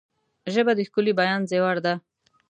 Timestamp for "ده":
1.85-1.93